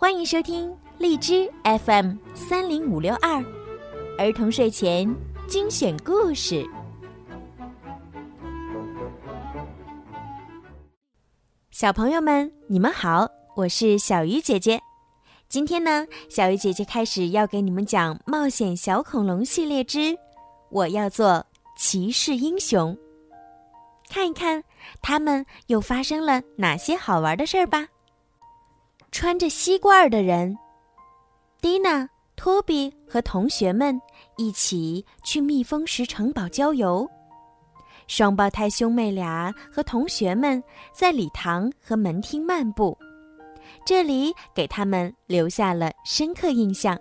[0.00, 3.44] 欢迎收听荔枝 FM 三零五六二
[4.16, 5.12] 儿童睡前
[5.48, 6.64] 精选故事。
[11.72, 14.80] 小朋友们，你们好，我是小鱼姐姐。
[15.48, 19.98] 今天呢，小鱼姐姐开始要给你们讲《冒险小恐龙》系列之
[20.70, 21.44] 《我要做
[21.76, 22.96] 骑士英雄》。
[24.08, 24.62] 看一看
[25.02, 27.88] 他们又发生了哪些好玩的事儿吧。
[29.10, 30.56] 穿着吸罐的人，
[31.60, 33.98] 蒂娜、托比和同学们
[34.36, 37.08] 一起去蜜蜂石城堡郊游。
[38.06, 40.62] 双胞胎兄妹俩和同学们
[40.92, 42.96] 在礼堂和门厅漫步，
[43.84, 46.98] 这里给他们留下了深刻印象。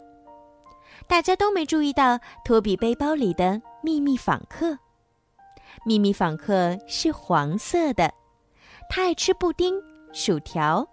[1.07, 4.77] 大家都没注意到托比背包里的秘密访客。
[5.85, 8.11] 秘密访客是黄色的，
[8.89, 9.75] 他爱吃布丁、
[10.11, 10.85] 薯条。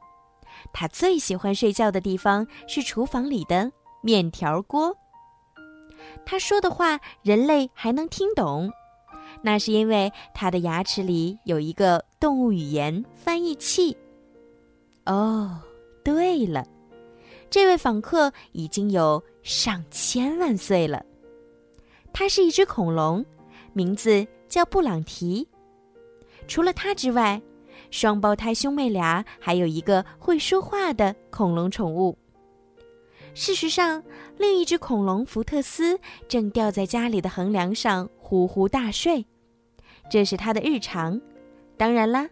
[0.72, 3.70] 他最喜欢睡觉的地方是厨房里的
[4.02, 4.96] 面条锅。
[6.24, 8.70] 他说的话人类还能听懂，
[9.42, 13.96] 那是因为他的牙齿里有一个动物语言翻译器。
[15.06, 15.60] 哦，
[16.02, 16.66] 对了，
[17.50, 21.04] 这位访客已经有上千万岁了。
[22.12, 23.24] 他是一只恐龙，
[23.72, 24.26] 名字。
[24.46, 25.48] 叫布朗提。
[26.46, 27.42] 除了他之外，
[27.94, 32.18] 双胞胎兄妹俩还有一个会说话的恐龙宠物。
[33.34, 34.02] 事实上，
[34.36, 39.24] 另一只恐龙福特斯正吊在家里的横梁上呼呼大睡，
[40.10, 41.20] 这是他的日常，
[41.76, 42.28] 当然啦，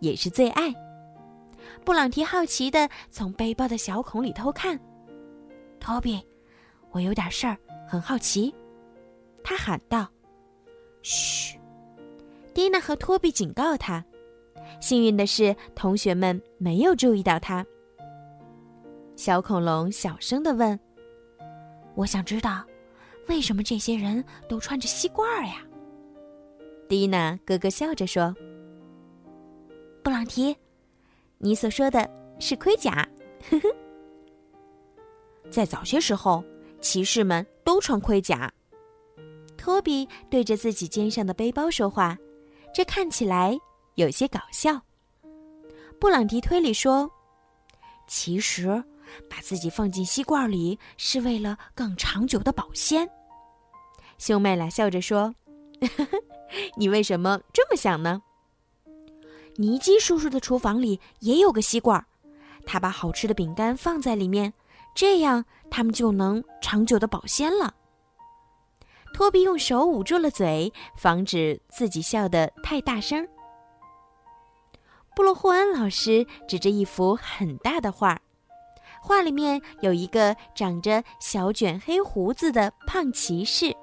[0.00, 0.70] 也是最爱。
[1.82, 4.78] 布朗提好奇地从背包的小孔里偷看。
[5.80, 6.22] 托比，
[6.90, 7.56] 我有点事儿，
[7.88, 8.54] 很好奇。
[9.42, 10.06] 他喊道
[11.00, 11.58] ：“嘘。”
[12.52, 14.04] 蒂娜和托比警告他，
[14.80, 17.64] 幸运的是，同学们没有注意到他。
[19.16, 20.78] 小恐龙小声的问
[21.96, 22.64] ：“我想知道，
[23.28, 25.62] 为什么这些人都穿着吸罐呀？”
[26.88, 28.34] 蒂娜咯咯笑着说
[30.04, 30.56] ：“布朗提，
[31.38, 33.08] 你所说的是盔甲。
[33.50, 33.68] 呵呵，
[35.50, 36.44] 在早些时候，
[36.80, 38.52] 骑士们都穿盔甲。”
[39.56, 42.16] 托比对着自己肩上的背包说话。
[42.72, 43.58] 这看起来
[43.96, 44.80] 有些搞笑。
[45.98, 47.10] 布朗迪推理说
[48.06, 48.84] ：“其实，
[49.28, 53.08] 把自己放进吸罐里是为了更长久的保鲜。”
[54.18, 55.34] 兄妹俩笑着说
[56.76, 58.22] ：“你为什么这么想呢？”
[59.56, 62.04] 尼基叔叔的厨房里也有个吸罐，
[62.66, 64.52] 他把好吃的饼干放在里面，
[64.94, 67.74] 这样他们就能长久的保鲜了。
[69.14, 73.26] 托比用手捂住了嘴，防止自己笑得太大声。
[75.16, 78.20] 布洛霍恩老师指着一幅很大的画，
[79.00, 83.74] 画里面有一个长着小卷黑胡子的胖骑士。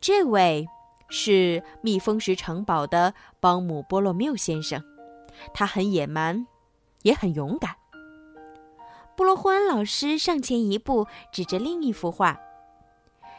[0.00, 0.66] 这位
[1.08, 4.82] 是蜜蜂石城堡的邦姆波洛缪先生，
[5.54, 6.48] 他很野蛮，
[7.02, 7.76] 也很勇敢。
[9.16, 12.36] 布洛霍恩老师上前一步，指着另一幅画。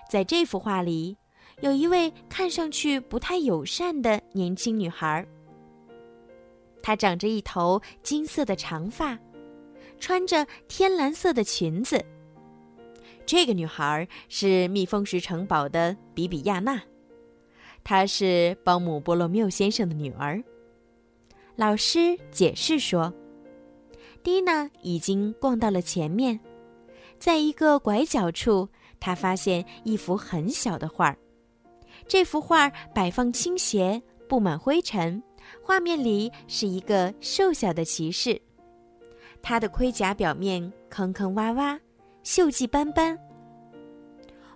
[0.10, 1.18] 在这幅画里，
[1.60, 5.28] 有一位看上去不太友善的年轻女孩。
[6.84, 9.18] 她长着一头金色的长发，
[10.00, 12.06] 穿着天蓝色的裙子。
[13.26, 16.84] 这个女孩是蜜蜂石城堡的比比亚娜，
[17.84, 20.44] 她是邦姆波洛缪先生的女儿。
[21.56, 23.14] 老师解释说，
[24.22, 26.40] 蒂娜已经逛到了前面，
[27.18, 28.68] 在一个拐角处。
[29.00, 31.18] 她发现一幅很小的画儿，
[32.08, 35.22] 这幅画摆放倾斜，布满灰尘。
[35.62, 38.42] 画面里是一个瘦小的骑士，
[39.42, 41.80] 他的盔甲表面坑坑洼洼，
[42.24, 43.18] 锈迹斑斑。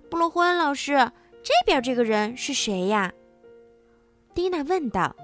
[0.10, 0.94] 布洛霍恩老师，
[1.44, 3.14] 这边这个人是谁呀？
[4.34, 5.16] 蒂娜问道。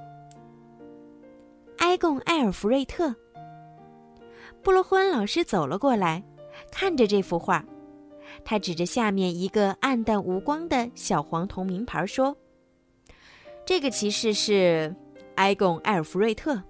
[1.78, 3.13] 埃贡·埃尔弗瑞特。
[4.62, 6.24] 布洛霍恩老师走了过来，
[6.71, 7.63] 看着这幅画。
[8.45, 12.36] 他指着下面一个暗淡无光的小黄铜名牌说
[13.66, 14.95] ：“这个骑士是
[15.35, 16.62] 埃贡·埃尔弗瑞特，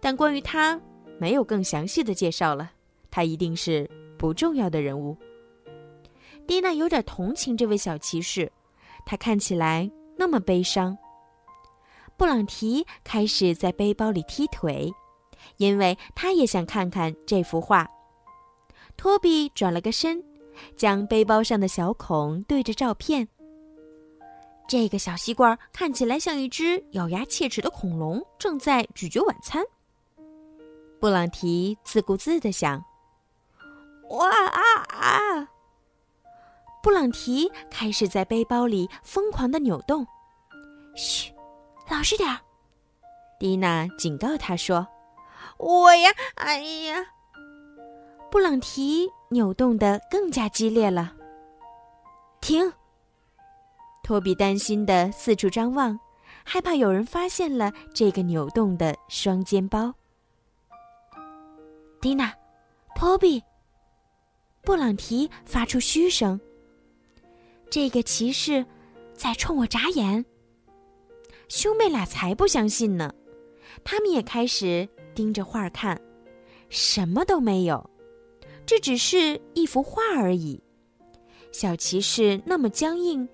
[0.00, 0.80] 但关于他
[1.18, 2.70] 没有更详细的介绍了。
[3.10, 5.16] 他一定是不重要的人物。”
[6.46, 8.50] 蒂娜有点同情这位小骑士，
[9.06, 10.96] 他看起来那么悲伤。
[12.16, 14.92] 布朗提开始在背包里踢腿，
[15.56, 17.88] 因为他也想看看这幅画。
[18.96, 20.22] 托比转了个身。
[20.76, 23.26] 将背包上的小孔对着照片。
[24.70, 29.64] 这个小吸管看起来像一只咬牙切齿的恐龙，正在咀嚼晚餐。
[31.00, 32.80] 布朗提自顾自地想
[34.10, 35.48] ：“哇啊啊！
[36.84, 40.06] 布朗提开始在背包里疯狂的扭动。
[40.94, 41.34] 嘘，
[41.88, 42.38] 老实点儿！
[43.40, 44.86] 蒂娜警告他说
[45.58, 47.04] ：“我呀，哎呀！”
[48.30, 51.12] 布朗提扭动的更加激烈了。
[52.40, 52.72] 停！
[54.10, 55.96] 托比担心的四处张望，
[56.42, 59.94] 害怕有人发现了这个扭动的双肩包。
[62.00, 62.34] 蒂娜，
[62.96, 63.40] 托比，
[64.62, 66.40] 布朗提发出嘘声。
[67.70, 68.66] 这个骑士
[69.14, 70.24] 在冲我眨眼。
[71.46, 73.14] 兄妹俩才不相信呢，
[73.84, 75.96] 他们也开始盯着画看，
[76.68, 77.88] 什么都没有，
[78.66, 80.60] 这只是一幅画而已。
[81.52, 83.28] 小骑士那么僵硬，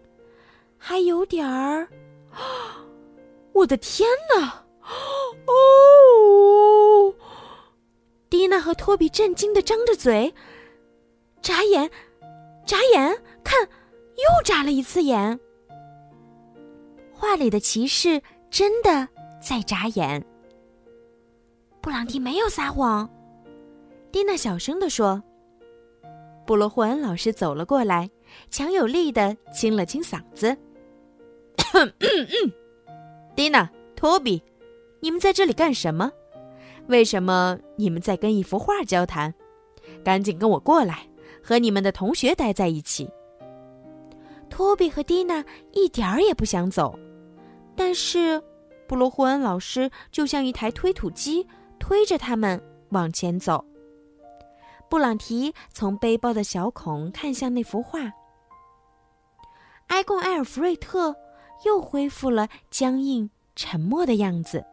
[0.79, 1.89] 还有点儿……
[3.53, 4.65] 我的天哪！
[5.47, 7.15] 哦！
[8.29, 10.33] 蒂娜和托比震惊的张着嘴，
[11.43, 11.91] 眨眼，
[12.67, 13.69] 眨眼，看。
[14.17, 15.39] 又眨了一次眼。
[17.13, 19.07] 画里的骑士真的
[19.43, 20.25] 在眨眼。
[21.83, 23.07] 布朗蒂没有撒谎，
[24.11, 25.23] 蒂娜小声地说。
[26.47, 28.11] 布罗霍恩老师走了过来，
[28.49, 30.57] 强有力的清了清嗓子。
[31.77, 32.53] 嗯嗯嗯
[33.35, 34.43] 蒂娜、托比，
[35.01, 36.11] 你们在这里干什么？
[36.87, 39.33] 为什么你们在跟一幅画交谈？
[40.03, 41.07] 赶紧跟我过来，
[41.43, 43.09] 和你们的同学待在一起。
[44.49, 46.99] 托比和蒂娜一点儿也不想走，
[47.77, 48.43] 但是
[48.89, 51.47] 布罗霍恩老师就像一台推土机，
[51.79, 52.59] 推着他们
[52.89, 53.63] 往前走。
[54.89, 58.01] 布朗提从背包的小孔看向那幅画，
[59.89, 61.15] 埃贡埃尔弗瑞特
[61.65, 64.65] 又恢复了僵硬沉默的样子。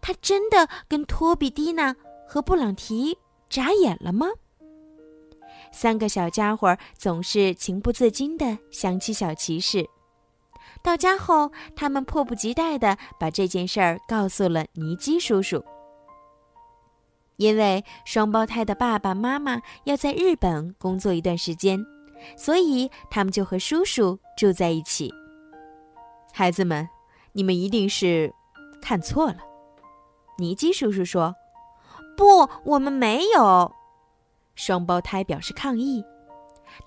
[0.00, 1.94] 他真的跟托比、蒂娜
[2.28, 3.18] 和布朗提
[3.48, 4.26] 眨眼了吗？
[5.72, 9.88] 三个小家伙总是情不自禁地想起小骑士。
[10.82, 15.64] 到家后，他们迫不及待地把这件事儿告诉了尼基叔叔。
[17.36, 21.84] 因为双胞胎的爸爸妈妈要在日本工作一段时间，
[22.36, 25.12] 所以他们就和叔叔住在一起。
[26.36, 26.88] 孩子们，
[27.30, 28.34] 你们一定是
[28.82, 29.36] 看错了。
[30.36, 31.32] 尼基叔叔说
[32.18, 33.72] ：“不，我们没有。”
[34.56, 36.04] 双胞胎表示抗议，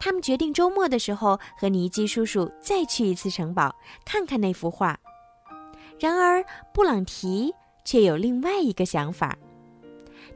[0.01, 3.73] 他们决定周末的时候和尼基叔叔再去一次城堡，
[4.03, 4.99] 看看那幅画。
[5.97, 7.55] 然而，布朗提
[7.85, 9.37] 却有另外一个想法，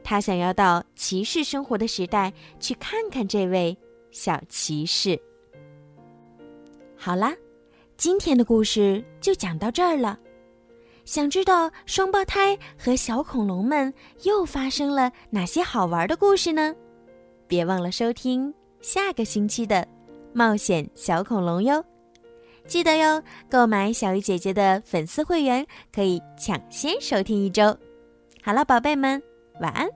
[0.02, 3.76] 他想要到骑士生活的时代去看看这位
[4.10, 5.20] 小骑士。
[6.96, 7.34] 好啦，
[8.02, 10.18] 今天的故事就讲到这儿了。
[11.04, 13.94] 想知道双胞胎和小恐龙们
[14.24, 16.74] 又发生了哪些好玩的故事呢？
[17.46, 19.76] 别忘了收听下个星期的
[20.34, 21.84] 《冒险小恐龙》哟！
[22.66, 25.64] 记得哟，购买小鱼姐姐的粉丝会员
[25.94, 27.66] 可以抢先收听一周。
[28.42, 29.22] 好了，宝贝们，
[29.60, 29.88] 晚安。